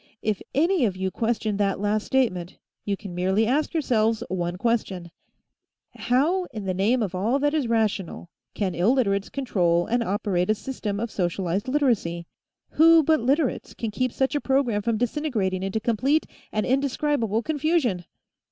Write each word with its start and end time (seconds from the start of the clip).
If 0.23 0.41
any 0.55 0.83
of 0.85 0.97
you 0.97 1.11
question 1.11 1.57
that 1.57 1.79
last 1.79 2.05
statement, 2.07 2.57
you 2.85 2.97
can 2.97 3.13
merely 3.13 3.45
ask 3.45 3.71
yourselves 3.71 4.23
one 4.29 4.55
question: 4.57 5.11
How, 5.95 6.45
in 6.45 6.63
the 6.65 6.73
name 6.73 7.03
of 7.03 7.13
all 7.13 7.37
that 7.37 7.53
is 7.53 7.67
rational, 7.67 8.31
can 8.55 8.73
Illiterates 8.73 9.29
control 9.29 9.85
and 9.85 10.01
operate 10.01 10.49
a 10.49 10.55
system 10.55 10.99
of 10.99 11.11
socialized 11.11 11.67
Literacy? 11.67 12.25
Who 12.71 13.03
but 13.03 13.19
Literates 13.21 13.75
can 13.75 13.91
keep 13.91 14.11
such 14.11 14.33
a 14.33 14.41
program 14.41 14.81
from 14.81 14.97
disintegrating 14.97 15.61
into 15.61 15.79
complete 15.79 16.25
and 16.51 16.65
indescribable 16.65 17.43
confusion? 17.43 18.05